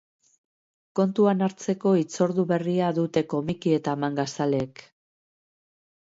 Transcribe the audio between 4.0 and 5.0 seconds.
manga zaleek.